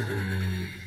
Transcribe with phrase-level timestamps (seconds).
[0.00, 0.79] Mm-hmm.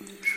[0.00, 0.33] Mm-hmm.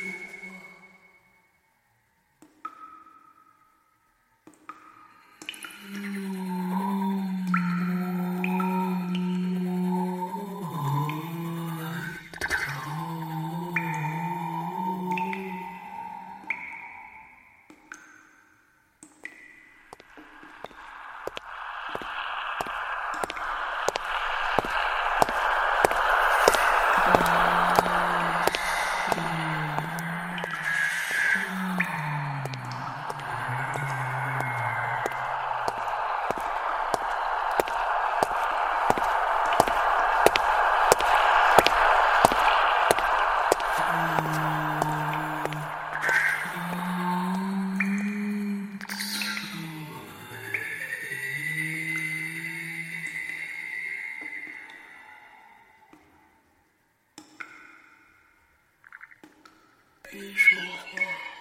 [60.09, 60.61] 别说
[60.91, 61.36] 话。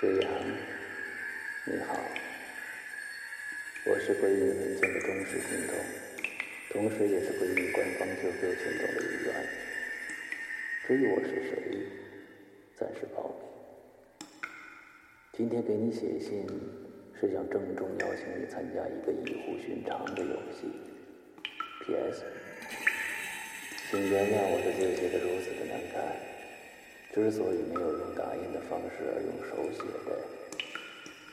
[0.00, 0.30] 飞扬，
[1.64, 1.98] 你好，
[3.84, 5.74] 我是归隐文件的忠实听众，
[6.70, 9.34] 同时也是归隐官方 QQ 群众的一员。
[10.86, 11.82] 至于我是谁，
[12.76, 13.26] 暂时保
[14.20, 14.26] 密。
[15.32, 16.46] 今天给你写信，
[17.20, 20.68] 是想郑重邀请你参加一个异乎寻常的游戏。
[21.84, 22.22] P.S.
[23.90, 26.37] 请原谅我的字写的如此的难看。
[27.18, 30.16] 之所以没有用打印的方式而用手写的，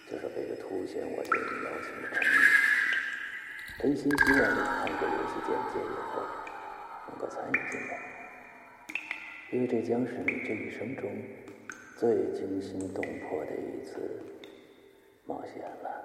[0.10, 2.26] 就是为了凸显我对你邀请的诚意。
[3.78, 6.26] 真心希望你看过游戏简介以后，
[7.08, 7.92] 能够参与进来，
[9.52, 11.08] 因为这将是你这一生中
[11.98, 14.24] 最惊心动魄的一次
[15.28, 16.05] 冒险了。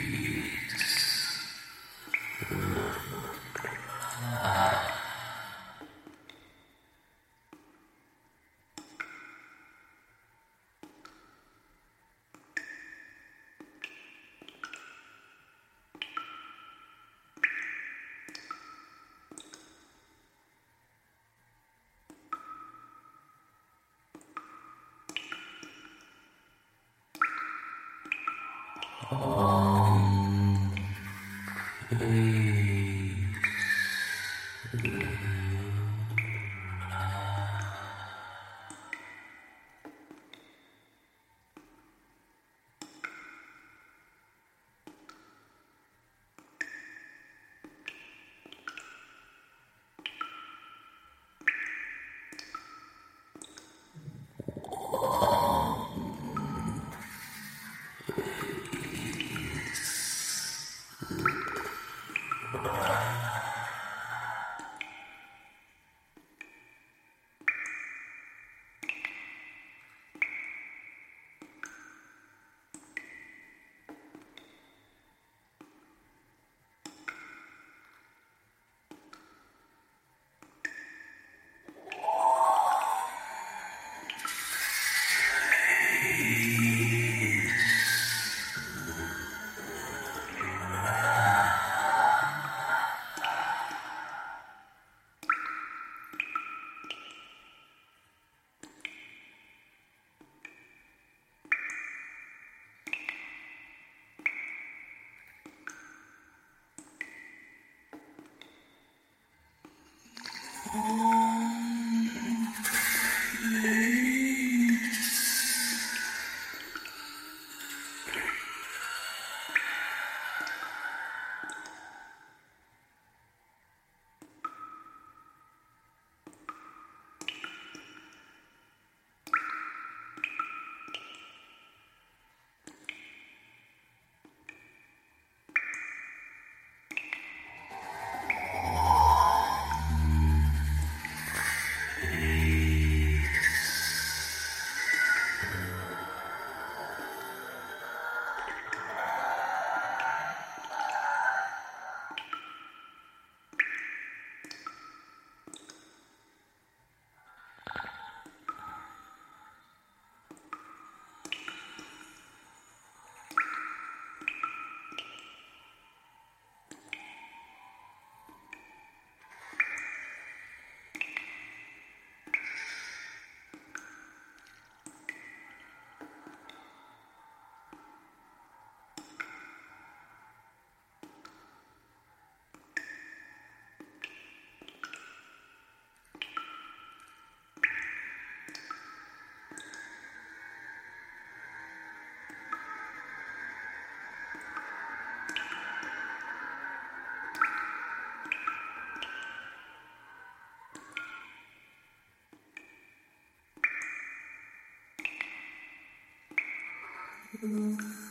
[207.43, 208.10] Mm-hmm.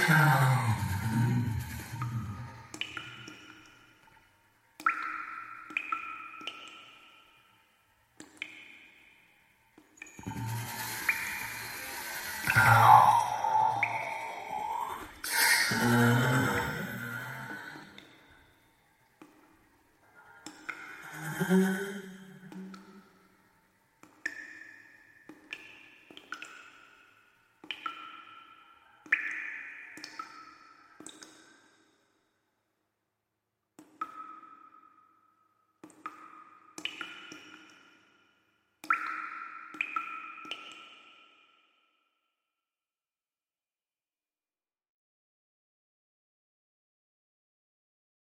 [0.00, 0.59] Chicago.